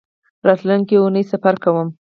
[0.47, 1.87] راتلونکۍ اونۍ سفر کوم